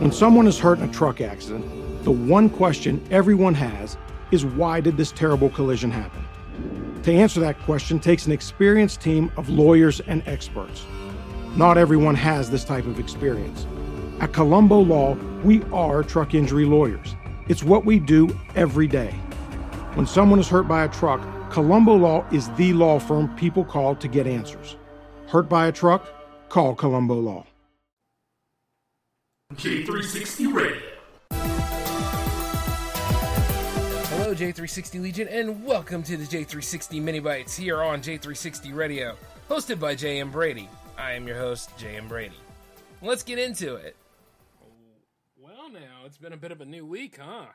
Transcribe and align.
When 0.00 0.10
someone 0.10 0.46
is 0.46 0.58
hurt 0.58 0.78
in 0.78 0.88
a 0.88 0.92
truck 0.92 1.20
accident, 1.20 2.04
the 2.04 2.10
one 2.10 2.48
question 2.48 3.06
everyone 3.10 3.52
has 3.52 3.98
is 4.30 4.46
why 4.46 4.80
did 4.80 4.96
this 4.96 5.12
terrible 5.12 5.50
collision 5.50 5.90
happen? 5.90 6.24
To 7.02 7.12
answer 7.12 7.38
that 7.40 7.58
question 7.64 8.00
takes 8.00 8.24
an 8.24 8.32
experienced 8.32 9.02
team 9.02 9.30
of 9.36 9.50
lawyers 9.50 10.00
and 10.00 10.22
experts. 10.26 10.86
Not 11.54 11.76
everyone 11.76 12.14
has 12.14 12.50
this 12.50 12.64
type 12.64 12.86
of 12.86 12.98
experience. 12.98 13.66
At 14.20 14.32
Colombo 14.32 14.78
Law, 14.78 15.16
we 15.44 15.62
are 15.64 16.02
truck 16.02 16.32
injury 16.32 16.64
lawyers. 16.64 17.14
It's 17.48 17.62
what 17.62 17.84
we 17.84 17.98
do 17.98 18.34
every 18.54 18.86
day. 18.86 19.10
When 19.92 20.06
someone 20.06 20.38
is 20.38 20.48
hurt 20.48 20.66
by 20.66 20.84
a 20.84 20.88
truck, 20.88 21.20
Colombo 21.50 21.94
Law 21.94 22.24
is 22.32 22.48
the 22.52 22.72
law 22.72 22.98
firm 22.98 23.28
people 23.36 23.66
call 23.66 23.94
to 23.96 24.08
get 24.08 24.26
answers. 24.26 24.78
Hurt 25.28 25.50
by 25.50 25.66
a 25.66 25.72
truck? 25.72 26.06
Call 26.48 26.74
Colombo 26.74 27.16
Law. 27.16 27.44
J360 29.54 30.54
Radio. 30.54 30.80
Hello, 34.08 34.32
J360 34.32 35.00
Legion, 35.00 35.26
and 35.26 35.64
welcome 35.64 36.04
to 36.04 36.16
the 36.16 36.24
J360 36.24 37.02
Mini 37.02 37.18
Bites 37.18 37.56
here 37.56 37.82
on 37.82 38.00
J360 38.00 38.72
Radio, 38.72 39.16
hosted 39.48 39.80
by 39.80 39.96
J.M. 39.96 40.30
Brady. 40.30 40.68
I 40.96 41.14
am 41.14 41.26
your 41.26 41.36
host, 41.36 41.76
J.M. 41.76 42.06
Brady. 42.06 42.36
Let's 43.02 43.24
get 43.24 43.40
into 43.40 43.74
it. 43.74 43.96
Well, 45.36 45.68
now, 45.68 46.06
it's 46.06 46.16
been 46.16 46.32
a 46.32 46.36
bit 46.36 46.52
of 46.52 46.60
a 46.60 46.64
new 46.66 46.86
week, 46.86 47.18
huh? 47.20 47.46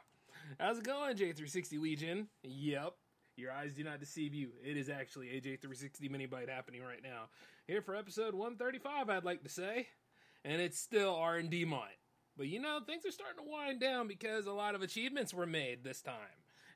How's 0.59 0.79
it 0.79 0.83
going, 0.83 1.15
J360 1.15 1.79
Legion? 1.79 2.27
Yep, 2.43 2.93
your 3.37 3.53
eyes 3.53 3.73
do 3.73 3.85
not 3.85 4.01
deceive 4.01 4.33
you. 4.33 4.49
It 4.61 4.75
is 4.75 4.89
actually 4.89 5.29
a 5.37 5.39
J360 5.39 6.11
Mini 6.11 6.25
Bite 6.25 6.49
happening 6.49 6.81
right 6.81 7.01
now. 7.01 7.29
Here 7.67 7.81
for 7.81 7.95
episode 7.95 8.35
135, 8.35 9.09
I'd 9.09 9.23
like 9.23 9.43
to 9.43 9.49
say. 9.49 9.87
And 10.45 10.61
it's 10.61 10.79
still 10.79 11.15
R&D 11.15 11.65
month. 11.65 11.89
But 12.37 12.47
you 12.47 12.61
know, 12.61 12.79
things 12.85 13.05
are 13.05 13.11
starting 13.11 13.43
to 13.43 13.51
wind 13.51 13.81
down 13.81 14.07
because 14.07 14.45
a 14.45 14.51
lot 14.53 14.75
of 14.75 14.81
achievements 14.81 15.33
were 15.33 15.45
made 15.45 15.83
this 15.83 16.01
time. 16.01 16.15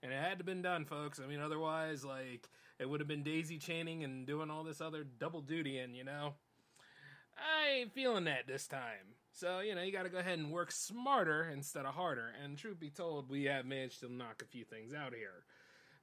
And 0.02 0.12
it 0.12 0.20
had 0.20 0.40
to 0.40 0.44
been 0.44 0.62
done, 0.62 0.86
folks. 0.86 1.20
I 1.24 1.28
mean, 1.28 1.42
otherwise, 1.42 2.04
like, 2.04 2.50
it 2.80 2.90
would 2.90 3.02
have 3.02 3.08
been 3.08 3.24
daisy 3.24 3.58
chaining 3.58 4.04
and 4.04 4.26
doing 4.26 4.50
all 4.50 4.64
this 4.64 4.82
other 4.82 5.04
double 5.04 5.42
duty, 5.42 5.78
and 5.78 5.96
you 5.96 6.06
know, 6.06 6.34
I 7.38 7.80
ain't 7.80 7.94
feeling 7.94 8.24
that 8.26 8.48
this 8.48 8.68
time. 8.68 9.16
So, 9.34 9.60
you 9.60 9.76
know, 9.76 9.82
you 9.82 9.92
gotta 9.92 10.10
go 10.10 10.18
ahead 10.20 10.40
and 10.40 10.52
work 10.52 10.72
smarter 10.72 11.50
instead 11.54 11.86
of 11.86 11.94
harder. 11.94 12.32
And 12.44 12.58
truth 12.58 12.80
be 12.80 12.90
told, 12.90 13.30
we 13.30 13.44
have 13.46 13.66
managed 13.66 14.00
to 14.02 14.12
knock 14.12 14.42
a 14.42 14.46
few 14.46 14.64
things 14.64 14.94
out 14.94 15.14
here. 15.14 15.44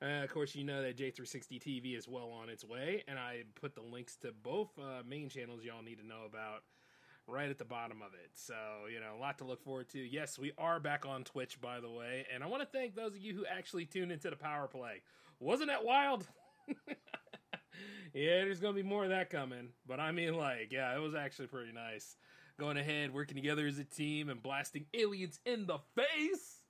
Uh, 0.02 0.24
of 0.24 0.30
course, 0.30 0.54
you 0.54 0.62
know 0.62 0.82
that 0.82 0.98
J360 0.98 1.58
TV 1.58 1.96
is 1.96 2.06
well 2.06 2.30
on 2.30 2.50
its 2.50 2.64
way, 2.64 3.02
and 3.08 3.18
I 3.18 3.44
put 3.58 3.74
the 3.74 3.80
links 3.80 4.16
to 4.16 4.32
both 4.42 4.68
uh, 4.78 5.02
main 5.08 5.30
channels 5.30 5.64
y'all 5.64 5.82
need 5.82 5.98
to 5.98 6.06
know 6.06 6.24
about 6.26 6.62
right 7.26 7.50
at 7.50 7.58
the 7.58 7.64
bottom 7.64 8.02
of 8.02 8.14
it. 8.14 8.30
So, 8.34 8.54
you 8.92 9.00
know, 9.00 9.16
a 9.16 9.20
lot 9.20 9.38
to 9.38 9.44
look 9.44 9.62
forward 9.62 9.88
to. 9.90 9.98
Yes, 9.98 10.38
we 10.38 10.52
are 10.58 10.80
back 10.80 11.04
on 11.06 11.24
Twitch, 11.24 11.60
by 11.60 11.80
the 11.80 11.90
way, 11.90 12.26
and 12.32 12.42
I 12.42 12.46
want 12.46 12.62
to 12.62 12.68
thank 12.68 12.94
those 12.94 13.12
of 13.12 13.18
you 13.18 13.34
who 13.34 13.44
actually 13.46 13.84
tuned 13.86 14.12
into 14.12 14.30
the 14.30 14.36
power 14.36 14.68
play. 14.68 15.02
Wasn't 15.40 15.68
that 15.68 15.84
wild? 15.84 16.26
yeah, 16.88 16.94
there's 18.14 18.60
going 18.60 18.74
to 18.74 18.82
be 18.82 18.88
more 18.88 19.04
of 19.04 19.10
that 19.10 19.30
coming. 19.30 19.70
But 19.86 20.00
I 20.00 20.12
mean, 20.12 20.34
like, 20.34 20.72
yeah, 20.72 20.94
it 20.94 21.00
was 21.00 21.14
actually 21.14 21.48
pretty 21.48 21.72
nice. 21.72 22.16
Going 22.58 22.78
ahead, 22.78 23.12
working 23.12 23.36
together 23.36 23.66
as 23.66 23.78
a 23.78 23.84
team, 23.84 24.30
and 24.30 24.42
blasting 24.42 24.86
aliens 24.94 25.40
in 25.44 25.66
the 25.66 25.78
face, 25.94 26.62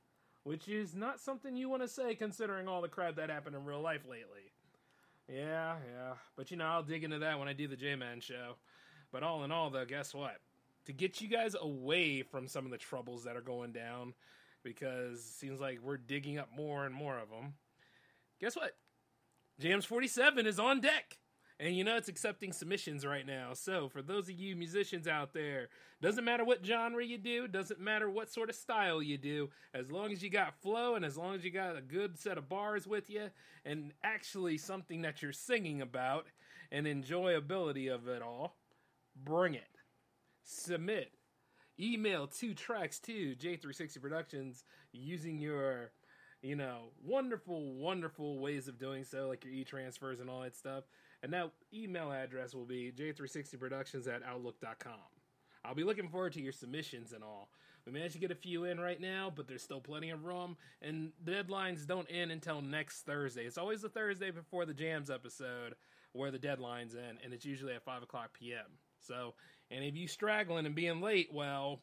which 0.43 0.69
is 0.69 0.97
not 0.97 1.20
something 1.20 1.57
you 1.57 1.69
want 1.69 1.83
to 1.83 1.89
say 1.89 2.17
considering 2.17 2.67
all 2.67 2.83
the 2.83 2.89
crap 2.89 3.17
that 3.17 3.31
happened 3.31 3.55
in 3.55 3.65
real 3.65 3.81
life 3.81 4.03
lately. 4.05 4.53
Yeah, 5.29 5.77
yeah. 5.93 6.15
But 6.37 6.51
you 6.51 6.57
know, 6.57 6.67
I'll 6.67 6.83
dig 6.83 7.05
into 7.05 7.20
that 7.20 7.39
when 7.39 7.47
I 7.47 7.53
do 7.53 7.69
the 7.69 7.77
J 7.77 7.95
Man 7.95 8.20
show. 8.20 8.57
But 9.13 9.23
all 9.23 9.45
in 9.45 9.53
all, 9.53 9.70
though, 9.70 9.85
guess 9.85 10.13
what? 10.13 10.37
To 10.87 10.92
get 10.92 11.20
you 11.20 11.29
guys 11.29 11.55
away 11.61 12.23
from 12.23 12.48
some 12.48 12.65
of 12.65 12.70
the 12.70 12.79
troubles 12.79 13.25
that 13.25 13.37
are 13.37 13.41
going 13.41 13.73
down, 13.73 14.15
because 14.62 15.19
it 15.19 15.39
seems 15.39 15.61
like 15.61 15.81
we're 15.83 15.97
digging 15.97 16.39
up 16.39 16.48
more 16.56 16.87
and 16.87 16.95
more 16.95 17.19
of 17.19 17.31
them. 17.31 17.55
Guess 18.41 18.56
what? 18.56 18.77
Jams 19.58 19.85
47 19.85 20.47
is 20.47 20.58
on 20.58 20.80
deck. 20.80 21.19
And 21.58 21.74
you 21.74 21.85
know 21.85 21.97
it's 21.97 22.08
accepting 22.08 22.52
submissions 22.52 23.07
right 23.07 23.27
now. 23.27 23.55
So 23.55 23.89
for 23.89 24.02
those 24.02 24.29
of 24.29 24.39
you 24.39 24.55
musicians 24.57 25.08
out 25.08 25.33
there, 25.33 25.69
doesn't 26.02 26.24
matter 26.24 26.45
what 26.45 26.64
genre 26.64 27.03
you 27.03 27.17
do, 27.17 27.48
doesn't 27.48 27.80
matter 27.80 28.11
what 28.11 28.30
sort 28.30 28.51
of 28.51 28.57
style 28.57 29.03
you 29.03 29.17
do, 29.17 29.48
as 29.73 29.91
long 29.91 30.13
as 30.13 30.23
you 30.23 30.29
got 30.29 30.61
flow 30.61 30.97
and 30.97 31.05
as 31.05 31.17
long 31.17 31.35
as 31.35 31.45
you 31.45 31.51
got 31.51 31.77
a 31.77 31.80
good 31.80 32.18
set 32.18 32.36
of 32.36 32.51
bars 32.51 32.86
with 32.86 33.08
you 33.08 33.30
and 33.64 33.95
actually 34.05 34.58
something 34.58 35.01
that 35.03 35.23
you're 35.23 35.33
singing 35.33 35.80
about 35.80 36.27
and 36.70 36.86
enjoyability 36.86 37.92
of 37.92 38.07
it 38.07 38.20
all, 38.20 38.58
bring 39.24 39.55
it. 39.55 39.76
Submit. 40.48 41.11
Email 41.79 42.29
two 42.29 42.55
tracks 42.55 43.01
to 43.01 43.34
J360 43.34 44.01
Productions 44.01 44.62
using 44.92 45.40
your, 45.40 45.90
you 46.40 46.55
know, 46.55 46.92
wonderful, 47.05 47.74
wonderful 47.74 48.39
ways 48.39 48.68
of 48.68 48.79
doing 48.79 49.02
so, 49.02 49.27
like 49.27 49.45
your 49.45 49.52
e 49.52 49.64
transfers 49.64 50.20
and 50.20 50.30
all 50.30 50.42
that 50.42 50.55
stuff. 50.55 50.85
And 51.23 51.33
that 51.33 51.51
email 51.74 52.12
address 52.12 52.55
will 52.55 52.64
be 52.64 52.92
J360Productions 52.96 54.06
at 54.06 54.23
Outlook.com. 54.23 54.92
I'll 55.64 55.74
be 55.74 55.83
looking 55.83 56.08
forward 56.08 56.33
to 56.35 56.40
your 56.40 56.52
submissions 56.52 57.12
and 57.12 57.24
all. 57.24 57.51
We 57.85 57.92
managed 57.92 58.14
to 58.14 58.20
get 58.20 58.30
a 58.30 58.36
few 58.36 58.64
in 58.64 58.79
right 58.79 59.01
now, 59.01 59.33
but 59.35 59.48
there's 59.48 59.62
still 59.62 59.80
plenty 59.80 60.11
of 60.11 60.24
room, 60.24 60.56
and 60.80 61.11
the 61.24 61.33
deadlines 61.33 61.86
don't 61.86 62.06
end 62.08 62.30
until 62.30 62.62
next 62.62 63.02
Thursday. 63.02 63.46
It's 63.46 63.58
always 63.58 63.83
the 63.83 63.89
Thursday 63.89 64.30
before 64.30 64.64
the 64.64 64.74
Jams 64.74 65.11
episode 65.11 65.74
where 66.12 66.30
the 66.30 66.39
deadline's 66.39 66.95
end, 66.95 67.18
and 67.24 67.35
it's 67.35 67.45
usually 67.45 67.74
at 67.74 67.85
5 67.85 68.05
o'clock 68.05 68.30
p.m. 68.33 68.79
So, 69.01 69.34
and 69.70 69.84
if 69.84 69.96
you 69.96 70.08
straggling 70.08 70.67
and 70.67 70.74
being 70.74 71.01
late, 71.01 71.29
well, 71.33 71.80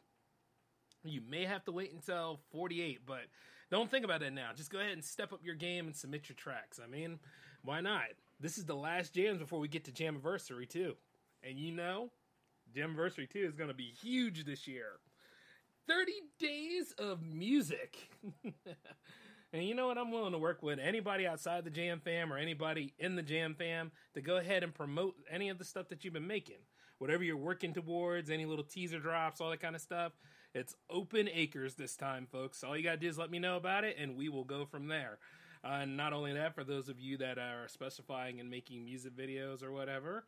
you 1.04 1.20
may 1.28 1.44
have 1.44 1.64
to 1.64 1.72
wait 1.72 1.92
until 1.92 2.40
48, 2.50 3.00
but 3.06 3.22
don't 3.70 3.90
think 3.90 4.04
about 4.04 4.22
it 4.22 4.32
now. 4.32 4.50
Just 4.54 4.70
go 4.70 4.78
ahead 4.78 4.92
and 4.92 5.04
step 5.04 5.32
up 5.32 5.40
your 5.44 5.54
game 5.54 5.86
and 5.86 5.94
submit 5.94 6.28
your 6.28 6.36
tracks. 6.36 6.80
I 6.82 6.86
mean, 6.86 7.18
why 7.62 7.80
not? 7.80 8.04
This 8.40 8.58
is 8.58 8.64
the 8.64 8.74
last 8.74 9.14
jams 9.14 9.38
before 9.38 9.58
we 9.58 9.68
get 9.68 9.84
to 9.84 9.92
Jammaversary, 9.92 10.68
too. 10.68 10.96
And 11.42 11.58
you 11.58 11.72
know, 11.72 12.10
Jammaversary 12.74 13.28
2 13.30 13.38
is 13.40 13.54
going 13.54 13.68
to 13.68 13.74
be 13.74 13.92
huge 14.02 14.44
this 14.44 14.66
year. 14.66 14.98
30 15.86 16.12
days 16.38 16.92
of 16.98 17.22
music. 17.22 17.96
and 19.52 19.64
you 19.64 19.74
know 19.74 19.88
what? 19.88 19.98
I'm 19.98 20.10
willing 20.10 20.32
to 20.32 20.38
work 20.38 20.62
with 20.62 20.78
anybody 20.78 21.26
outside 21.26 21.64
the 21.64 21.70
Jam 21.70 22.00
fam 22.02 22.32
or 22.32 22.38
anybody 22.38 22.94
in 22.98 23.16
the 23.16 23.22
Jam 23.22 23.54
fam 23.54 23.92
to 24.14 24.22
go 24.22 24.38
ahead 24.38 24.62
and 24.62 24.74
promote 24.74 25.14
any 25.30 25.50
of 25.50 25.58
the 25.58 25.64
stuff 25.64 25.88
that 25.90 26.04
you've 26.04 26.14
been 26.14 26.26
making 26.26 26.56
whatever 26.98 27.22
you're 27.24 27.36
working 27.36 27.72
towards, 27.72 28.30
any 28.30 28.46
little 28.46 28.64
teaser 28.64 28.98
drops, 28.98 29.40
all 29.40 29.50
that 29.50 29.60
kind 29.60 29.74
of 29.74 29.82
stuff. 29.82 30.12
It's 30.54 30.74
open 30.88 31.28
acres 31.32 31.74
this 31.74 31.96
time, 31.96 32.26
folks. 32.30 32.62
All 32.62 32.76
you 32.76 32.84
got 32.84 32.92
to 32.92 32.96
do 32.96 33.08
is 33.08 33.18
let 33.18 33.30
me 33.30 33.38
know 33.38 33.56
about 33.56 33.84
it, 33.84 33.96
and 33.98 34.16
we 34.16 34.28
will 34.28 34.44
go 34.44 34.64
from 34.64 34.86
there. 34.86 35.18
Uh, 35.64 35.78
and 35.82 35.96
not 35.96 36.12
only 36.12 36.32
that, 36.34 36.54
for 36.54 36.62
those 36.62 36.88
of 36.88 37.00
you 37.00 37.16
that 37.18 37.38
are 37.38 37.66
specifying 37.68 38.38
and 38.38 38.50
making 38.50 38.84
music 38.84 39.16
videos 39.16 39.62
or 39.62 39.72
whatever, 39.72 40.24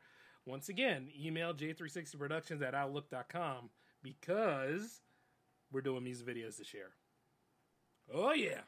once 0.46 0.68
again, 0.68 1.08
email 1.18 1.52
j360productions 1.52 2.62
at 2.62 2.74
outlook.com 2.74 3.70
because 4.02 5.02
we're 5.70 5.80
doing 5.80 6.04
music 6.04 6.26
videos 6.26 6.56
this 6.56 6.72
year. 6.72 6.90
Oh, 8.12 8.32
yeah. 8.32 8.60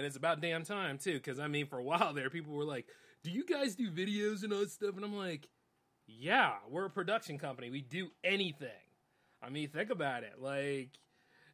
And 0.00 0.06
it's 0.06 0.16
about 0.16 0.40
damn 0.40 0.64
time 0.64 0.96
too. 0.96 1.12
Because 1.12 1.38
I 1.38 1.46
mean, 1.46 1.66
for 1.66 1.78
a 1.78 1.84
while 1.84 2.14
there, 2.14 2.30
people 2.30 2.54
were 2.54 2.64
like, 2.64 2.86
"Do 3.22 3.30
you 3.30 3.44
guys 3.44 3.74
do 3.74 3.90
videos 3.90 4.42
and 4.42 4.52
all 4.52 4.60
that 4.60 4.70
stuff?" 4.70 4.96
And 4.96 5.04
I'm 5.04 5.14
like, 5.14 5.46
"Yeah, 6.06 6.54
we're 6.70 6.86
a 6.86 6.90
production 6.90 7.36
company. 7.38 7.68
We 7.68 7.82
do 7.82 8.08
anything." 8.24 8.70
I 9.42 9.50
mean, 9.50 9.68
think 9.68 9.90
about 9.90 10.24
it. 10.24 10.40
Like, 10.40 10.98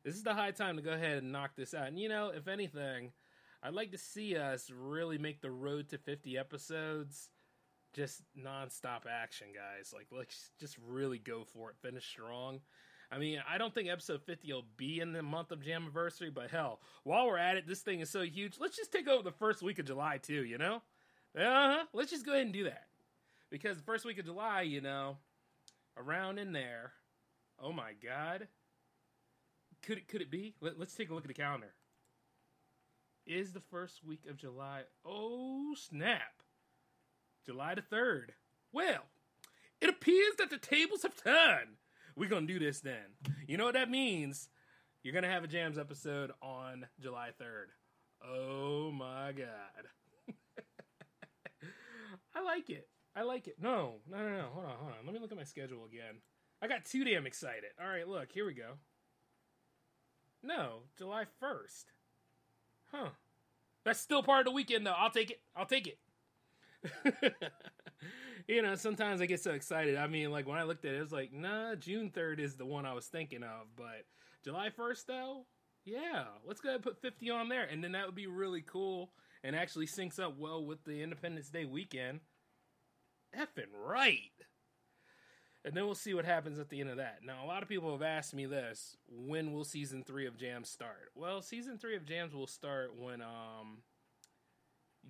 this 0.05 0.15
is 0.15 0.23
the 0.23 0.35
high 0.35 0.53
time 0.53 0.77
to 0.77 0.83
go 0.83 0.93
ahead 0.93 1.19
and 1.19 1.33
knock 1.33 1.57
this 1.57 1.75
out. 1.75 1.89
And 1.89 1.99
you 1.99 2.09
know, 2.09 2.29
if 2.29 2.47
anything, 2.47 3.11
I'd 3.65 3.75
like 3.75 3.91
to 3.91 3.99
see 3.99 4.37
us 4.37 4.71
really 4.71 5.19
make 5.19 5.41
the 5.41 5.51
road 5.51 5.89
to 5.89 5.99
50 5.99 6.39
episodes 6.39 7.31
just 7.93 8.23
nonstop 8.39 9.07
action, 9.11 9.49
guys. 9.53 9.93
Like, 9.93 10.07
let's 10.13 10.51
just 10.61 10.77
really 10.87 11.19
go 11.19 11.43
for 11.45 11.71
it. 11.71 11.77
Finish 11.83 12.07
strong. 12.07 12.61
I 13.11 13.19
mean, 13.19 13.41
I 13.49 13.59
don't 13.59 13.73
think 13.73 13.89
episode 13.89 14.23
50 14.23 14.53
will 14.53 14.65
be 14.77 15.01
in 15.01 15.13
the 15.13 15.23
month 15.23 15.53
of 15.53 15.61
Jammaversary, 15.61 16.35
but 16.35 16.51
hell, 16.51 16.81
while 17.05 17.27
we're 17.27 17.39
at 17.39 17.57
it, 17.57 17.67
this 17.67 17.81
thing 17.81 18.01
is 18.01 18.11
so 18.11 18.23
huge. 18.23 18.57
Let's 18.59 18.77
just 18.77 18.93
take 18.93 19.09
over 19.09 19.23
the 19.23 19.31
first 19.31 19.63
week 19.63 19.79
of 19.79 19.87
July, 19.87 20.19
too, 20.19 20.45
you 20.45 20.59
know? 20.59 20.83
Uh 21.37 21.43
huh. 21.43 21.85
Let's 21.93 22.11
just 22.11 22.27
go 22.27 22.33
ahead 22.33 22.47
and 22.47 22.53
do 22.53 22.65
that. 22.65 22.87
Because 23.51 23.77
the 23.77 23.85
first 23.85 24.05
week 24.05 24.19
of 24.19 24.25
July, 24.25 24.63
you 24.63 24.81
know, 24.81 25.19
around 25.97 26.39
in 26.39 26.53
there, 26.53 26.93
oh 27.63 27.73
my 27.73 27.93
God. 28.03 28.49
Could 29.83 29.99
it, 29.99 30.09
could 30.09 30.23
it 30.23 30.31
be? 30.31 30.55
Let, 30.61 30.79
let's 30.79 30.95
take 30.95 31.11
a 31.11 31.15
look 31.15 31.25
at 31.25 31.29
the 31.29 31.35
calendar. 31.35 31.75
Is 33.25 33.53
the 33.53 33.61
first 33.61 34.05
week 34.05 34.23
of 34.29 34.37
July. 34.37 34.83
Oh, 35.05 35.75
snap. 35.77 36.43
July 37.45 37.75
the 37.75 37.83
3rd. 37.83 38.31
Well, 38.73 39.05
it 39.81 39.89
appears 39.89 40.35
that 40.39 40.51
the 40.51 40.59
tables 40.59 41.03
have 41.03 41.17
turned 41.17 41.77
we're 42.17 42.29
gonna 42.29 42.47
do 42.47 42.59
this 42.59 42.81
then. 42.81 43.15
You 43.47 43.57
know 43.57 43.65
what 43.65 43.75
that 43.75 43.91
means? 43.91 44.49
You're 45.03 45.15
gonna 45.15 45.31
have 45.31 45.45
a 45.45 45.49
jams 45.49 45.79
episode 45.79 46.33
on 46.43 46.87
July 47.01 47.31
3rd. 47.41 47.67
Oh 48.27 48.91
my 48.91 49.33
god. 49.33 50.35
I 52.35 52.43
like 52.43 52.71
it. 52.71 52.89
I 53.15 53.23
like 53.23 53.49
it. 53.49 53.57
No, 53.61 53.97
no, 54.11 54.19
no, 54.19 54.29
no. 54.29 54.49
Hold 54.53 54.67
on, 54.67 54.77
hold 54.79 54.93
on. 54.93 55.07
Let 55.07 55.15
me 55.15 55.21
look 55.21 55.33
at 55.33 55.39
my 55.39 55.45
schedule 55.45 55.85
again. 55.85 56.17
I 56.61 56.69
got 56.69 56.85
too 56.85 57.05
damn 57.05 57.27
excited. 57.27 57.71
All 57.81 57.89
right, 57.89 58.09
look, 58.09 58.33
here 58.33 58.47
we 58.47 58.55
go. 58.55 58.73
No, 60.43 60.81
July 60.97 61.25
1st. 61.43 61.85
Huh. 62.93 63.09
That's 63.85 64.01
still 64.01 64.23
part 64.23 64.41
of 64.41 64.45
the 64.47 64.53
weekend, 64.53 64.87
though. 64.87 64.95
I'll 64.97 65.11
take 65.11 65.31
it. 65.31 65.41
I'll 65.55 65.67
take 65.67 65.87
it. 65.87 65.99
you 68.49 68.63
know, 68.63 68.75
sometimes 68.77 69.21
I 69.21 69.27
get 69.27 69.41
so 69.41 69.53
excited. 69.53 69.97
I 69.97 70.07
mean, 70.07 70.31
like 70.31 70.47
when 70.47 70.59
I 70.59 70.63
looked 70.63 70.85
at 70.85 70.93
it, 70.93 70.99
it 70.99 71.03
was 71.03 71.13
like, 71.13 71.33
nah, 71.33 71.75
June 71.75 72.11
3rd 72.15 72.39
is 72.39 72.55
the 72.55 72.67
one 72.67 72.87
I 72.87 72.93
was 72.93 73.07
thinking 73.07 73.43
of. 73.43 73.67
But 73.77 74.07
July 74.45 74.71
1st, 74.71 75.07
though, 75.07 75.47
yeah, 75.85 76.25
let's 76.45 76.61
go 76.61 76.69
ahead 76.69 76.77
and 76.77 76.85
put 76.85 77.03
50 77.03 77.31
on 77.31 77.49
there. 77.49 77.65
And 77.65 77.83
then 77.83 77.93
that 77.93 78.07
would 78.07 78.15
be 78.15 78.27
really 78.27 78.63
cool 78.63 79.11
and 79.43 79.57
actually 79.57 79.87
syncs 79.87 80.21
up 80.21 80.39
well 80.39 80.65
with 80.65 80.85
the 80.85 81.03
Independence 81.03 81.49
Day 81.49 81.65
weekend. 81.65 82.21
Effing 83.37 83.73
right. 83.85 84.21
And 85.65 85.75
then 85.75 85.85
we'll 85.85 85.97
see 85.97 86.15
what 86.15 86.25
happens 86.25 86.61
at 86.61 86.69
the 86.69 86.81
end 86.81 86.91
of 86.91 86.99
that. 86.99 87.19
Now, 87.25 87.45
a 87.45 87.47
lot 87.47 87.65
of 87.65 87.69
people 87.69 87.91
have 87.91 88.03
asked 88.03 88.33
me 88.33 88.47
this 88.47 88.97
when 89.09 89.53
will 89.53 89.65
season 89.65 90.05
three 90.05 90.27
of 90.27 90.37
Jams 90.37 90.71
start? 90.71 91.11
Well, 91.17 91.43
season 91.43 91.77
three 91.77 91.97
of 91.97 92.07
Jams 92.07 92.35
will 92.35 92.47
start 92.47 92.97
when, 92.97 93.21
um, 93.21 93.79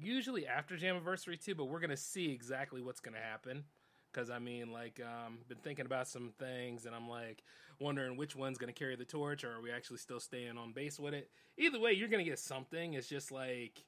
usually 0.01 0.47
after 0.47 0.77
Jammaversary 0.77 1.43
too, 1.43 1.55
but 1.55 1.67
we're 1.67 1.81
to 1.91 1.97
see 1.97 2.31
exactly 2.33 2.83
what's 2.83 3.01
to 3.15 3.21
happen. 3.21 3.65
Because, 4.13 4.31
I 4.31 4.39
mean, 4.39 4.73
like, 4.73 5.01
um, 5.05 5.39
been 5.49 5.59
thinking 5.59 5.85
about 5.85 6.09
some 6.09 6.33
things 6.39 6.87
and 6.87 6.95
I'm 6.95 7.09
like 7.09 7.43
wondering 7.81 8.17
which 8.17 8.35
one's 8.35 8.57
to 8.73 8.79
carry 8.79 8.97
the 8.97 9.05
torch 9.05 9.45
or 9.45 9.53
are 9.53 9.61
we 9.61 9.71
actually 9.71 9.99
still 9.99 10.21
staying 10.21 10.57
on 10.57 10.73
base 10.73 10.99
with 10.99 11.13
it? 11.13 11.31
Either 11.59 11.79
way, 11.79 11.93
you're 11.93 12.09
to 12.25 12.31
get 12.31 12.39
something. 12.39 12.95
It's 12.95 13.09
just 13.09 13.31
like, 13.31 13.85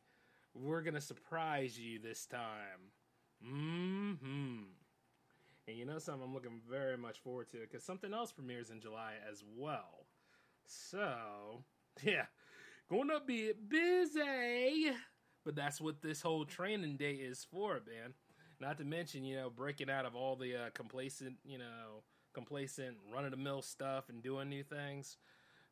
we're 0.55 0.83
to 0.95 1.01
surprise 1.01 1.79
you 1.79 1.99
this 1.99 2.27
time. 2.27 2.93
Mm 3.45 4.19
hmm. 4.19 4.63
And 5.67 5.77
you 5.77 5.85
know 5.85 5.99
something 5.99 6.23
I'm 6.25 6.35
looking 6.35 6.61
very 6.69 6.97
much 6.97 7.19
forward 7.19 7.49
to 7.51 7.59
because 7.59 7.85
something 7.85 8.15
else 8.15 8.33
premieres 8.33 8.71
in 8.71 8.81
July 8.81 9.15
as 9.31 9.45
well. 9.57 10.07
So, 10.67 11.63
yeah, 12.03 12.27
going 12.89 13.09
to 13.09 13.21
be 13.25 13.53
busy. 13.53 14.93
But 15.49 15.57
that's 15.57 15.81
what 15.81 16.03
this 16.03 16.21
whole 16.21 16.45
training 16.45 16.99
day 16.99 17.13
is 17.13 17.43
for, 17.51 17.81
man. 17.87 18.13
Not 18.61 18.77
to 18.77 18.85
mention, 18.85 19.25
you 19.25 19.35
know, 19.35 19.49
breaking 19.49 19.89
out 19.89 20.05
of 20.05 20.15
all 20.15 20.37
the 20.37 20.55
uh, 20.55 20.69
complacent, 20.75 21.37
you 21.43 21.57
know, 21.57 22.03
complacent 22.35 22.99
run 23.11 23.25
of 23.25 23.31
the 23.31 23.39
mill 23.39 23.63
stuff 23.63 24.11
and 24.11 24.23
doing 24.23 24.51
new 24.51 24.63
things. 24.63 25.17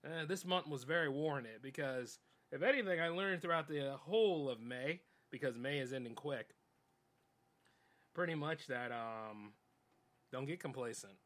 Uh, 0.02 0.24
this 0.24 0.46
month 0.46 0.66
was 0.66 0.84
very 0.84 1.10
warranted 1.10 1.60
because, 1.60 2.20
if 2.50 2.62
anything, 2.62 3.02
I 3.02 3.08
learned 3.08 3.42
throughout 3.42 3.68
the 3.68 3.98
whole 4.00 4.48
of 4.48 4.62
May, 4.62 5.00
because 5.30 5.58
May 5.58 5.78
is 5.80 5.92
ending 5.92 6.14
quick, 6.14 6.54
pretty 8.14 8.34
much 8.34 8.68
that 8.68 8.92
um, 8.92 9.52
don't 10.32 10.46
get 10.46 10.58
complacent. 10.58 11.18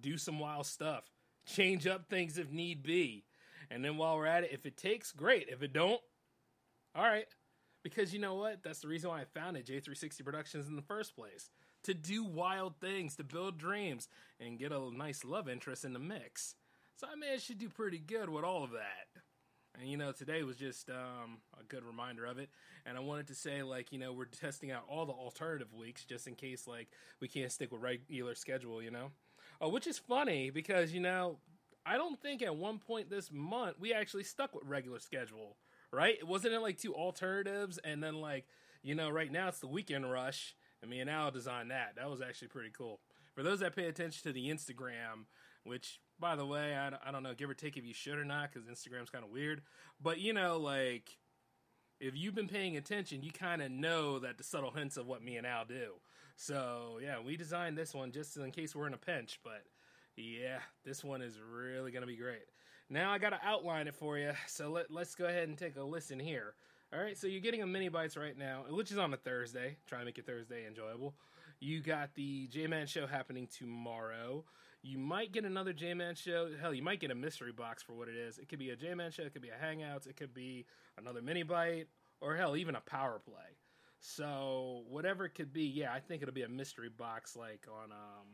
Do 0.00 0.16
some 0.18 0.38
wild 0.38 0.66
stuff. 0.66 1.10
Change 1.46 1.88
up 1.88 2.08
things 2.08 2.38
if 2.38 2.52
need 2.52 2.84
be. 2.84 3.24
And 3.72 3.84
then 3.84 3.96
while 3.96 4.16
we're 4.16 4.26
at 4.26 4.44
it, 4.44 4.50
if 4.52 4.66
it 4.66 4.76
takes, 4.76 5.10
great. 5.10 5.48
If 5.48 5.64
it 5.64 5.72
don't, 5.72 6.00
all 6.94 7.02
right. 7.02 7.26
Because 7.82 8.12
you 8.12 8.20
know 8.20 8.34
what? 8.34 8.62
That's 8.62 8.80
the 8.80 8.88
reason 8.88 9.10
why 9.10 9.22
I 9.22 9.24
founded 9.24 9.66
J360 9.66 10.24
Productions 10.24 10.68
in 10.68 10.76
the 10.76 10.82
first 10.82 11.16
place. 11.16 11.50
To 11.84 11.94
do 11.94 12.22
wild 12.22 12.74
things, 12.80 13.16
to 13.16 13.24
build 13.24 13.58
dreams, 13.58 14.08
and 14.38 14.58
get 14.58 14.70
a 14.70 14.96
nice 14.96 15.24
love 15.24 15.48
interest 15.48 15.84
in 15.84 15.92
the 15.92 15.98
mix. 15.98 16.54
So 16.96 17.08
I 17.12 17.16
managed 17.16 17.48
to 17.48 17.54
do 17.54 17.68
pretty 17.68 17.98
good 17.98 18.28
with 18.28 18.44
all 18.44 18.62
of 18.62 18.70
that. 18.70 19.22
And 19.80 19.90
you 19.90 19.96
know, 19.96 20.12
today 20.12 20.42
was 20.42 20.56
just 20.56 20.90
um, 20.90 21.38
a 21.58 21.64
good 21.64 21.82
reminder 21.82 22.24
of 22.24 22.38
it. 22.38 22.50
And 22.86 22.96
I 22.96 23.00
wanted 23.00 23.26
to 23.28 23.34
say, 23.34 23.62
like, 23.62 23.90
you 23.90 23.98
know, 23.98 24.12
we're 24.12 24.26
testing 24.26 24.70
out 24.70 24.84
all 24.88 25.06
the 25.06 25.12
alternative 25.12 25.72
weeks 25.74 26.04
just 26.04 26.26
in 26.26 26.34
case, 26.34 26.66
like, 26.66 26.88
we 27.20 27.28
can't 27.28 27.50
stick 27.50 27.72
with 27.72 27.80
regular 27.80 28.34
schedule, 28.34 28.82
you 28.82 28.90
know? 28.90 29.10
Uh, 29.62 29.68
which 29.68 29.86
is 29.86 29.98
funny 29.98 30.50
because, 30.50 30.92
you 30.92 31.00
know, 31.00 31.38
I 31.84 31.96
don't 31.96 32.20
think 32.20 32.42
at 32.42 32.54
one 32.54 32.78
point 32.78 33.10
this 33.10 33.30
month 33.32 33.76
we 33.80 33.92
actually 33.92 34.24
stuck 34.24 34.54
with 34.54 34.64
regular 34.66 35.00
schedule, 35.00 35.56
right? 35.92 36.16
It 36.18 36.26
wasn't 36.26 36.54
it 36.54 36.60
like 36.60 36.78
two 36.78 36.94
alternatives 36.94 37.78
and 37.78 38.02
then, 38.02 38.20
like, 38.20 38.46
you 38.82 38.94
know, 38.94 39.10
right 39.10 39.30
now 39.30 39.48
it's 39.48 39.60
the 39.60 39.66
weekend 39.66 40.10
rush. 40.10 40.54
And 40.80 40.90
me 40.90 40.98
and 41.00 41.08
Al 41.08 41.30
designed 41.30 41.70
that. 41.70 41.94
That 41.96 42.10
was 42.10 42.20
actually 42.20 42.48
pretty 42.48 42.70
cool. 42.76 42.98
For 43.34 43.42
those 43.42 43.60
that 43.60 43.76
pay 43.76 43.86
attention 43.86 44.24
to 44.24 44.32
the 44.32 44.50
Instagram, 44.50 45.26
which 45.64 46.00
by 46.18 46.36
the 46.36 46.46
way, 46.46 46.76
I, 46.76 46.90
I 47.06 47.12
don't 47.12 47.22
know, 47.22 47.34
give 47.34 47.50
or 47.50 47.54
take 47.54 47.76
if 47.76 47.84
you 47.84 47.94
should 47.94 48.18
or 48.18 48.24
not, 48.24 48.52
because 48.52 48.68
Instagram's 48.68 49.10
kind 49.10 49.24
of 49.24 49.30
weird. 49.30 49.62
But 50.00 50.18
you 50.18 50.32
know, 50.32 50.58
like 50.58 51.18
if 52.00 52.16
you've 52.16 52.34
been 52.34 52.48
paying 52.48 52.76
attention, 52.76 53.22
you 53.22 53.30
kind 53.30 53.62
of 53.62 53.70
know 53.70 54.18
that 54.18 54.38
the 54.38 54.44
subtle 54.44 54.70
hints 54.70 54.96
of 54.96 55.06
what 55.06 55.22
me 55.22 55.36
and 55.36 55.46
Al 55.46 55.64
do. 55.64 55.94
So 56.36 56.98
yeah, 57.02 57.16
we 57.24 57.36
designed 57.36 57.78
this 57.78 57.94
one 57.94 58.10
just 58.12 58.36
in 58.36 58.50
case 58.50 58.74
we're 58.74 58.86
in 58.86 58.94
a 58.94 58.98
pinch. 58.98 59.40
But 59.44 59.62
yeah, 60.16 60.58
this 60.84 61.04
one 61.04 61.22
is 61.22 61.38
really 61.40 61.92
gonna 61.92 62.06
be 62.06 62.16
great. 62.16 62.44
Now 62.90 63.10
I 63.10 63.18
gotta 63.18 63.40
outline 63.42 63.88
it 63.88 63.94
for 63.94 64.18
you. 64.18 64.32
So 64.46 64.70
let 64.70 64.90
let's 64.90 65.14
go 65.14 65.26
ahead 65.26 65.48
and 65.48 65.56
take 65.56 65.76
a 65.76 65.82
listen 65.82 66.18
here. 66.18 66.54
All 66.92 67.00
right, 67.00 67.16
so 67.16 67.26
you're 67.26 67.40
getting 67.40 67.62
a 67.62 67.66
mini 67.66 67.88
bites 67.88 68.18
right 68.18 68.36
now, 68.36 68.64
which 68.68 68.92
is 68.92 68.98
on 68.98 69.14
a 69.14 69.16
Thursday. 69.16 69.78
Try 69.86 70.00
to 70.00 70.04
make 70.04 70.18
your 70.18 70.24
Thursday 70.24 70.66
enjoyable. 70.66 71.14
You 71.58 71.80
got 71.80 72.14
the 72.14 72.48
J 72.48 72.66
Man 72.66 72.86
show 72.86 73.06
happening 73.06 73.46
tomorrow. 73.46 74.44
You 74.82 74.98
might 74.98 75.32
get 75.32 75.44
another 75.44 75.72
J 75.72 75.94
Man 75.94 76.14
show. 76.14 76.50
Hell, 76.60 76.74
you 76.74 76.82
might 76.82 77.00
get 77.00 77.10
a 77.10 77.14
mystery 77.14 77.52
box 77.52 77.82
for 77.82 77.94
what 77.94 78.08
it 78.08 78.16
is. 78.16 78.36
It 78.36 78.48
could 78.48 78.58
be 78.58 78.70
a 78.70 78.76
J 78.76 78.94
Man 78.94 79.10
show. 79.10 79.22
It 79.22 79.32
could 79.32 79.42
be 79.42 79.48
a 79.48 79.64
Hangouts. 79.64 80.06
It 80.06 80.16
could 80.16 80.34
be 80.34 80.66
another 80.98 81.22
mini 81.22 81.44
bite, 81.44 81.86
or 82.20 82.36
hell, 82.36 82.56
even 82.56 82.74
a 82.74 82.80
power 82.80 83.20
play. 83.24 83.56
So 84.00 84.82
whatever 84.88 85.24
it 85.24 85.34
could 85.34 85.52
be, 85.52 85.62
yeah, 85.62 85.92
I 85.94 86.00
think 86.00 86.20
it'll 86.20 86.34
be 86.34 86.42
a 86.42 86.48
mystery 86.48 86.90
box 86.90 87.36
like 87.36 87.66
on 87.72 87.92
um. 87.92 88.26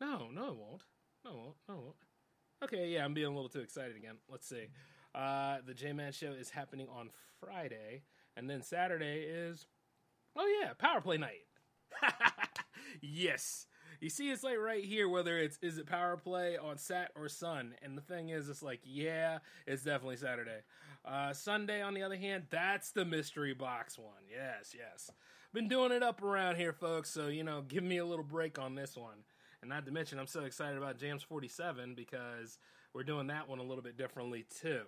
No, 0.00 0.30
no, 0.30 0.48
it 0.48 0.56
won't. 0.56 0.84
No, 1.24 1.30
it 1.32 1.36
won't. 1.36 1.56
No, 1.68 1.74
it 1.74 1.82
won't. 1.82 1.96
Okay, 2.62 2.88
yeah, 2.88 3.04
I'm 3.04 3.14
being 3.14 3.28
a 3.28 3.34
little 3.34 3.48
too 3.48 3.60
excited 3.60 3.96
again. 3.96 4.16
Let's 4.28 4.48
see. 4.48 4.66
Uh, 5.14 5.58
the 5.64 5.74
J 5.74 5.92
Man 5.92 6.12
show 6.12 6.32
is 6.32 6.50
happening 6.50 6.88
on 6.88 7.10
Friday, 7.40 8.02
and 8.36 8.50
then 8.50 8.62
Saturday 8.62 9.20
is, 9.20 9.66
oh 10.36 10.60
yeah, 10.60 10.72
power 10.72 11.00
play 11.00 11.18
night. 11.18 11.46
yes, 13.00 13.66
you 14.00 14.10
see, 14.10 14.30
it's 14.30 14.42
like 14.42 14.58
right 14.58 14.84
here 14.84 15.08
whether 15.08 15.38
it's 15.38 15.58
is 15.62 15.78
it 15.78 15.86
power 15.86 16.16
play 16.16 16.56
on 16.56 16.78
Sat 16.78 17.12
or 17.14 17.28
Sun, 17.28 17.74
and 17.80 17.96
the 17.96 18.02
thing 18.02 18.30
is, 18.30 18.48
it's 18.48 18.62
like 18.62 18.80
yeah, 18.84 19.38
it's 19.66 19.84
definitely 19.84 20.16
Saturday. 20.16 20.60
Uh, 21.04 21.32
Sunday, 21.32 21.80
on 21.80 21.94
the 21.94 22.02
other 22.02 22.16
hand, 22.16 22.44
that's 22.50 22.90
the 22.90 23.04
mystery 23.04 23.54
box 23.54 23.96
one. 23.96 24.24
Yes, 24.28 24.74
yes. 24.76 25.10
Been 25.54 25.68
doing 25.68 25.92
it 25.92 26.02
up 26.02 26.22
around 26.22 26.56
here, 26.56 26.72
folks. 26.72 27.08
So 27.08 27.28
you 27.28 27.44
know, 27.44 27.62
give 27.62 27.84
me 27.84 27.98
a 27.98 28.04
little 28.04 28.24
break 28.24 28.58
on 28.58 28.74
this 28.74 28.96
one. 28.96 29.18
And 29.60 29.70
not 29.70 29.86
to 29.86 29.92
mention, 29.92 30.18
I'm 30.18 30.26
so 30.26 30.44
excited 30.44 30.78
about 30.78 30.98
Jams 30.98 31.22
47 31.22 31.94
because 31.94 32.58
we're 32.94 33.02
doing 33.02 33.26
that 33.28 33.48
one 33.48 33.58
a 33.58 33.64
little 33.64 33.82
bit 33.82 33.96
differently 33.96 34.46
too. 34.60 34.84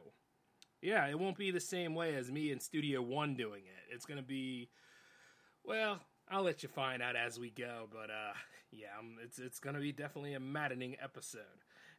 Yeah, 0.82 1.06
it 1.08 1.18
won't 1.18 1.36
be 1.36 1.50
the 1.50 1.60
same 1.60 1.94
way 1.94 2.14
as 2.14 2.30
me 2.30 2.50
in 2.50 2.60
Studio 2.60 3.02
One 3.02 3.34
doing 3.34 3.62
it. 3.66 3.94
It's 3.94 4.06
gonna 4.06 4.22
be, 4.22 4.70
well, 5.64 6.00
I'll 6.30 6.42
let 6.42 6.62
you 6.62 6.68
find 6.68 7.02
out 7.02 7.16
as 7.16 7.38
we 7.38 7.50
go. 7.50 7.86
But 7.92 8.10
uh, 8.10 8.32
yeah, 8.72 8.88
um, 8.98 9.16
it's 9.22 9.38
it's 9.38 9.58
gonna 9.60 9.80
be 9.80 9.92
definitely 9.92 10.34
a 10.34 10.40
maddening 10.40 10.96
episode. 11.02 11.42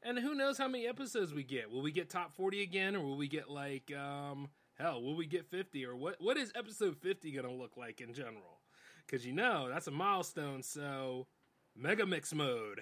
And 0.01 0.17
who 0.17 0.33
knows 0.33 0.57
how 0.57 0.67
many 0.67 0.87
episodes 0.87 1.31
we 1.33 1.43
get? 1.43 1.69
Will 1.69 1.83
we 1.83 1.91
get 1.91 2.09
top 2.09 2.33
forty 2.33 2.63
again, 2.63 2.95
or 2.95 3.01
will 3.01 3.17
we 3.17 3.27
get 3.27 3.51
like 3.51 3.91
um, 3.95 4.49
hell? 4.79 5.01
Will 5.03 5.15
we 5.15 5.27
get 5.27 5.45
fifty, 5.45 5.85
or 5.85 5.95
what? 5.95 6.15
What 6.19 6.37
is 6.37 6.51
episode 6.55 6.97
fifty 6.97 7.31
gonna 7.31 7.53
look 7.53 7.77
like 7.77 8.01
in 8.01 8.13
general? 8.13 8.61
Because 9.05 9.25
you 9.25 9.33
know 9.33 9.69
that's 9.69 9.87
a 9.87 9.91
milestone. 9.91 10.63
So 10.63 11.27
mega 11.75 12.05
mix 12.05 12.33
mode. 12.33 12.81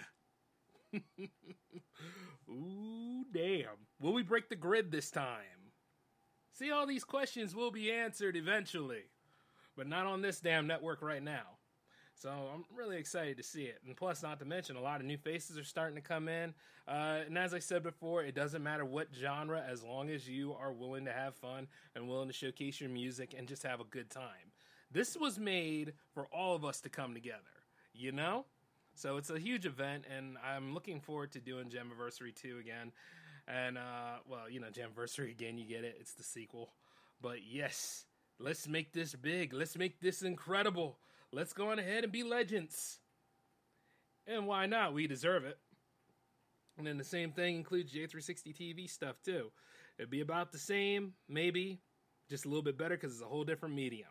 Ooh, 2.50 3.26
damn. 3.32 3.88
Will 4.00 4.14
we 4.14 4.24
break 4.24 4.50
the 4.50 4.56
grid 4.56 4.92
this 4.92 5.12
time? 5.12 5.72
See, 6.54 6.72
all 6.72 6.86
these 6.86 7.04
questions 7.04 7.56
will 7.56 7.72
be 7.72 7.92
answered 7.92 8.36
eventually, 8.36 9.04
but 9.78 9.88
not 9.88 10.06
on 10.06 10.22
this 10.22 10.40
damn 10.40 10.68
network 10.68 11.02
right 11.02 11.24
now. 11.24 11.58
So 12.16 12.30
I'm 12.30 12.66
really 12.76 12.98
excited 12.98 13.38
to 13.38 13.44
see 13.44 13.64
it. 13.64 13.80
And 13.86 13.96
plus, 13.96 14.22
not 14.22 14.40
to 14.40 14.46
mention, 14.46 14.76
a 14.76 14.82
lot 14.82 15.00
of 15.00 15.06
new 15.06 15.18
faces 15.18 15.58
are 15.58 15.64
starting 15.64 15.96
to 15.96 16.02
come 16.02 16.28
in. 16.28 16.54
Uh, 16.86 17.20
and 17.26 17.38
as 17.38 17.54
I 17.54 17.60
said 17.60 17.82
before, 17.82 18.24
it 18.24 18.36
doesn't 18.36 18.62
matter 18.62 18.84
what 18.84 19.08
genre, 19.18 19.64
as 19.66 19.84
long 19.84 20.10
as 20.10 20.28
you 20.28 20.54
are 20.60 20.74
willing 20.74 21.06
to 21.06 21.14
have 21.14 21.36
fun 21.36 21.68
and 21.96 22.10
willing 22.10 22.28
to 22.28 22.34
showcase 22.34 22.82
your 22.82 22.90
music 22.90 23.34
and 23.38 23.48
just 23.48 23.64
have 23.64 23.80
a 23.80 23.86
good 23.86 24.10
time. 24.10 24.52
This 24.92 25.16
was 25.16 25.40
made 25.40 25.94
for 26.14 26.28
all 26.34 26.56
of 26.56 26.66
us 26.66 26.82
to 26.82 26.90
come 26.90 27.14
together, 27.14 27.64
you 27.94 28.12
know? 28.12 28.46
So 29.00 29.16
it's 29.16 29.30
a 29.30 29.40
huge 29.40 29.66
event, 29.66 30.04
and 30.14 30.36
I'm 30.46 30.74
looking 30.74 31.00
forward 31.00 31.32
to 31.32 31.40
doing 31.40 31.70
Jammaversary 31.70 32.36
2 32.36 32.58
again. 32.58 32.92
And, 33.48 33.78
uh, 33.78 34.18
well, 34.28 34.50
you 34.50 34.60
know, 34.60 34.68
Jammaversary 34.68 35.32
again, 35.32 35.58
you 35.58 35.66
get 35.66 35.86
it. 35.86 35.96
It's 36.02 36.16
the 36.16 36.24
sequel. 36.24 36.74
But 37.22 37.38
yes, 37.50 38.04
let's 38.40 38.68
make 38.68 38.92
this 38.92 39.16
big. 39.16 39.54
Let's 39.54 39.78
make 39.78 40.02
this 40.02 40.22
incredible. 40.22 40.98
Let's 41.32 41.54
go 41.54 41.70
on 41.70 41.80
ahead 41.80 42.04
and 42.04 42.12
be 42.12 42.24
legends. 42.24 43.00
And 44.28 44.46
why 44.46 44.66
not? 44.66 44.94
We 44.94 45.08
deserve 45.08 45.46
it. 45.46 45.58
And 46.78 46.86
then 46.86 46.98
the 46.98 47.06
same 47.06 47.32
thing 47.32 47.56
includes 47.56 47.94
J360 47.94 48.54
TV 48.54 48.90
stuff 48.90 49.16
too. 49.24 49.50
It'd 49.98 50.12
be 50.12 50.20
about 50.20 50.52
the 50.52 50.60
same, 50.60 51.14
maybe, 51.30 51.80
just 52.30 52.44
a 52.44 52.50
little 52.50 52.64
bit 52.64 52.78
better 52.78 52.98
because 52.98 53.14
it's 53.14 53.22
a 53.22 53.28
whole 53.28 53.46
different 53.46 53.76
medium. 53.76 54.10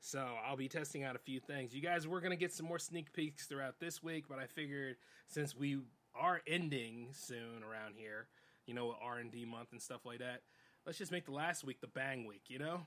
So 0.00 0.26
I'll 0.46 0.56
be 0.56 0.68
testing 0.68 1.04
out 1.04 1.16
a 1.16 1.18
few 1.18 1.40
things. 1.40 1.74
You 1.74 1.82
guys, 1.82 2.06
we're 2.06 2.20
gonna 2.20 2.36
get 2.36 2.52
some 2.52 2.66
more 2.66 2.78
sneak 2.78 3.12
peeks 3.12 3.46
throughout 3.46 3.80
this 3.80 4.02
week, 4.02 4.26
but 4.28 4.38
I 4.38 4.46
figured 4.46 4.96
since 5.26 5.56
we 5.56 5.78
are 6.14 6.40
ending 6.46 7.08
soon 7.12 7.62
around 7.68 7.94
here, 7.96 8.28
you 8.66 8.74
know, 8.74 8.94
R 9.02 9.18
and 9.18 9.30
D 9.30 9.44
month 9.44 9.72
and 9.72 9.82
stuff 9.82 10.04
like 10.04 10.20
that, 10.20 10.42
let's 10.86 10.98
just 10.98 11.12
make 11.12 11.24
the 11.26 11.32
last 11.32 11.64
week 11.64 11.80
the 11.80 11.88
bang 11.88 12.26
week, 12.26 12.44
you 12.48 12.58
know. 12.58 12.86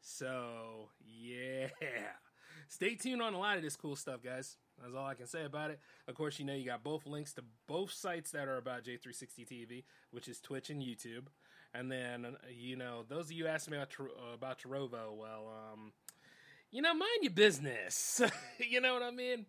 So 0.00 0.88
yeah, 1.04 1.68
stay 2.68 2.94
tuned 2.94 3.22
on 3.22 3.34
a 3.34 3.38
lot 3.38 3.56
of 3.56 3.62
this 3.62 3.76
cool 3.76 3.96
stuff, 3.96 4.22
guys. 4.22 4.56
That's 4.80 4.94
all 4.94 5.06
I 5.06 5.14
can 5.14 5.26
say 5.26 5.44
about 5.44 5.70
it. 5.70 5.80
Of 6.08 6.14
course, 6.14 6.38
you 6.38 6.46
know 6.46 6.54
you 6.54 6.64
got 6.64 6.82
both 6.82 7.06
links 7.06 7.34
to 7.34 7.44
both 7.68 7.92
sites 7.92 8.30
that 8.30 8.48
are 8.48 8.56
about 8.56 8.84
J360 8.84 9.46
TV, 9.46 9.84
which 10.10 10.26
is 10.26 10.40
Twitch 10.40 10.70
and 10.70 10.82
YouTube. 10.82 11.26
And 11.74 11.92
then 11.92 12.36
you 12.50 12.76
know 12.76 13.04
those 13.08 13.26
of 13.26 13.32
you 13.32 13.46
asking 13.46 13.72
me 13.72 13.78
about 13.78 13.92
about 14.34 14.58
Trovo, 14.58 15.14
well, 15.14 15.52
um, 15.72 15.92
you 16.70 16.82
know, 16.82 16.94
mind 16.94 17.22
your 17.22 17.32
business. 17.32 18.20
you 18.58 18.80
know 18.80 18.94
what 18.94 19.02
I 19.02 19.10
mean? 19.10 19.46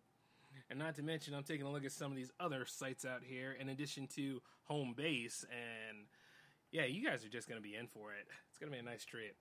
And 0.69 0.79
not 0.79 0.95
to 0.95 1.03
mention, 1.03 1.33
I'm 1.33 1.43
taking 1.43 1.65
a 1.65 1.71
look 1.71 1.85
at 1.85 1.91
some 1.91 2.11
of 2.11 2.17
these 2.17 2.31
other 2.39 2.65
sites 2.65 3.05
out 3.05 3.21
here 3.23 3.55
in 3.59 3.69
addition 3.69 4.07
to 4.15 4.41
home 4.63 4.93
base. 4.95 5.45
And 5.51 6.05
yeah, 6.71 6.85
you 6.85 7.05
guys 7.05 7.25
are 7.25 7.29
just 7.29 7.47
going 7.47 7.61
to 7.61 7.67
be 7.67 7.75
in 7.75 7.87
for 7.87 8.13
it. 8.13 8.25
It's 8.49 8.57
going 8.57 8.71
to 8.71 8.75
be 8.75 8.79
a 8.79 8.89
nice 8.89 9.05
trip. 9.05 9.35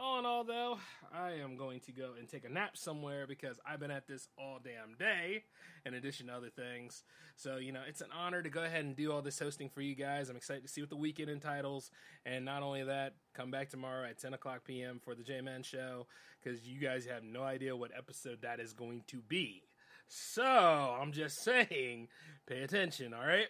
All 0.00 0.20
in 0.20 0.26
all, 0.26 0.44
though, 0.44 0.78
I 1.12 1.32
am 1.32 1.56
going 1.56 1.80
to 1.80 1.92
go 1.92 2.10
and 2.16 2.28
take 2.28 2.44
a 2.44 2.48
nap 2.48 2.76
somewhere 2.76 3.26
because 3.26 3.58
I've 3.66 3.80
been 3.80 3.90
at 3.90 4.06
this 4.06 4.28
all 4.38 4.60
damn 4.62 4.94
day, 4.96 5.42
in 5.84 5.94
addition 5.94 6.28
to 6.28 6.34
other 6.34 6.50
things. 6.50 7.02
So, 7.34 7.56
you 7.56 7.72
know, 7.72 7.80
it's 7.84 8.00
an 8.00 8.10
honor 8.16 8.40
to 8.40 8.48
go 8.48 8.62
ahead 8.62 8.84
and 8.84 8.94
do 8.94 9.10
all 9.10 9.22
this 9.22 9.40
hosting 9.40 9.68
for 9.68 9.80
you 9.80 9.96
guys. 9.96 10.28
I'm 10.28 10.36
excited 10.36 10.62
to 10.62 10.68
see 10.68 10.80
what 10.80 10.90
the 10.90 10.96
weekend 10.96 11.30
entitles. 11.30 11.90
And 12.24 12.44
not 12.44 12.62
only 12.62 12.84
that, 12.84 13.14
come 13.34 13.50
back 13.50 13.70
tomorrow 13.70 14.08
at 14.08 14.20
10 14.20 14.34
o'clock 14.34 14.62
p.m. 14.64 15.00
for 15.04 15.16
the 15.16 15.24
J 15.24 15.40
Man 15.40 15.64
Show 15.64 16.06
because 16.40 16.64
you 16.64 16.78
guys 16.78 17.04
have 17.06 17.24
no 17.24 17.42
idea 17.42 17.74
what 17.74 17.90
episode 17.96 18.42
that 18.42 18.60
is 18.60 18.72
going 18.72 19.02
to 19.08 19.16
be. 19.16 19.64
So, 20.06 20.44
I'm 20.44 21.10
just 21.10 21.42
saying, 21.42 22.06
pay 22.46 22.62
attention, 22.62 23.12
all 23.12 23.26
right? 23.26 23.48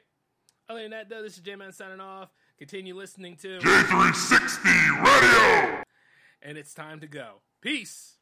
Other 0.71 0.81
than 0.81 0.93
that, 0.93 1.11
though, 1.11 1.23
this 1.23 1.35
is 1.35 1.43
J 1.43 1.57
Man 1.57 1.73
signing 1.73 2.01
off. 2.01 2.31
Continue 2.57 2.97
listening 2.97 3.37
to 3.37 3.59
J360 3.59 5.05
Radio 5.05 5.78
and 6.43 6.59
it's 6.59 6.75
time 6.75 7.01
to 7.01 7.07
go. 7.07 7.43
Peace. 7.61 8.15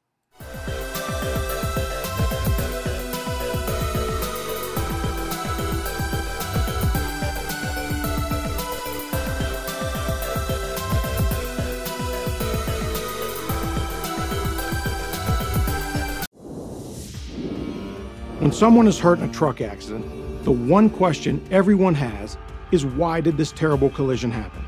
When 18.38 18.52
someone 18.52 18.86
is 18.86 18.98
hurt 18.98 19.18
in 19.18 19.28
a 19.28 19.32
truck 19.32 19.60
accident, 19.60 20.44
the 20.44 20.52
one 20.52 20.88
question 20.88 21.44
everyone 21.50 21.94
has 21.94 22.38
is 22.70 22.86
why 22.86 23.20
did 23.20 23.36
this 23.36 23.50
terrible 23.50 23.90
collision 23.90 24.30
happen? 24.30 24.64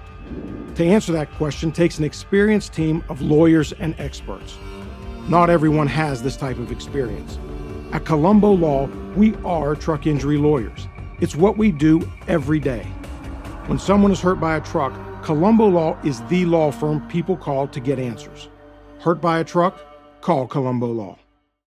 To 0.78 0.87
answer 0.87 1.11
that 1.11 1.32
question 1.32 1.73
takes 1.73 1.99
an 1.99 2.04
experienced 2.04 2.73
team 2.73 3.02
of 3.08 3.20
lawyers 3.20 3.73
and 3.73 3.99
experts. 3.99 4.56
Not 5.26 5.50
everyone 5.50 5.88
has 5.88 6.23
this 6.23 6.37
type 6.37 6.56
of 6.58 6.70
experience. 6.70 7.37
At 7.90 8.04
Colombo 8.04 8.52
Law, 8.52 8.87
we 9.16 9.35
are 9.44 9.75
truck 9.75 10.06
injury 10.06 10.37
lawyers. 10.37 10.87
It's 11.20 11.35
what 11.35 11.58
we 11.58 11.73
do 11.73 12.08
every 12.28 12.61
day. 12.61 12.85
When 13.66 13.80
someone 13.80 14.12
is 14.12 14.20
hurt 14.20 14.38
by 14.38 14.54
a 14.54 14.61
truck, 14.61 14.94
Colombo 15.25 15.66
Law 15.66 15.99
is 16.04 16.23
the 16.26 16.44
law 16.44 16.70
firm 16.70 17.00
people 17.08 17.37
call 17.37 17.66
to 17.66 17.80
get 17.80 17.99
answers. 17.99 18.49
Hurt 19.00 19.20
by 19.20 19.40
a 19.40 19.44
truck? 19.44 19.76
Call 20.20 20.47
Colombo 20.47 20.87
Law. 20.87 21.18